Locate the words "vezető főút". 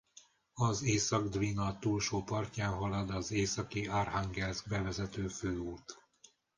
4.81-6.01